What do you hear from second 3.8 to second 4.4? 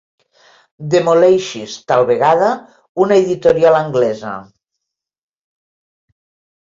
anglesa.